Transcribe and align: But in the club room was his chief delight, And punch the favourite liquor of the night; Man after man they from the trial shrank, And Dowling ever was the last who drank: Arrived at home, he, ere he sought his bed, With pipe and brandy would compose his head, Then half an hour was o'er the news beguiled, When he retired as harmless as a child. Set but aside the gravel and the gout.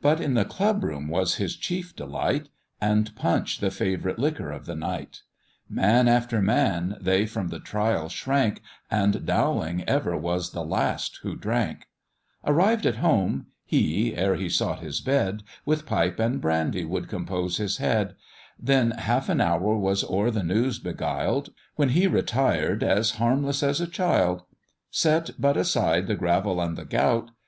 But 0.00 0.20
in 0.20 0.34
the 0.34 0.44
club 0.44 0.84
room 0.84 1.08
was 1.08 1.34
his 1.42 1.56
chief 1.56 1.96
delight, 1.96 2.50
And 2.80 3.12
punch 3.16 3.58
the 3.58 3.72
favourite 3.72 4.16
liquor 4.16 4.52
of 4.52 4.64
the 4.64 4.76
night; 4.76 5.22
Man 5.68 6.06
after 6.06 6.40
man 6.40 6.96
they 7.00 7.26
from 7.26 7.48
the 7.48 7.58
trial 7.58 8.08
shrank, 8.08 8.62
And 8.92 9.26
Dowling 9.26 9.82
ever 9.88 10.16
was 10.16 10.52
the 10.52 10.62
last 10.64 11.18
who 11.24 11.34
drank: 11.34 11.88
Arrived 12.44 12.86
at 12.86 12.98
home, 12.98 13.46
he, 13.64 14.14
ere 14.14 14.36
he 14.36 14.48
sought 14.48 14.78
his 14.78 15.00
bed, 15.00 15.42
With 15.64 15.84
pipe 15.84 16.20
and 16.20 16.40
brandy 16.40 16.84
would 16.84 17.08
compose 17.08 17.56
his 17.56 17.78
head, 17.78 18.14
Then 18.60 18.92
half 18.92 19.28
an 19.28 19.40
hour 19.40 19.76
was 19.76 20.04
o'er 20.04 20.30
the 20.30 20.44
news 20.44 20.78
beguiled, 20.78 21.52
When 21.74 21.88
he 21.88 22.06
retired 22.06 22.84
as 22.84 23.10
harmless 23.18 23.64
as 23.64 23.80
a 23.80 23.88
child. 23.88 24.44
Set 24.92 25.30
but 25.40 25.56
aside 25.56 26.06
the 26.06 26.14
gravel 26.14 26.60
and 26.60 26.78
the 26.78 26.84
gout. 26.84 27.32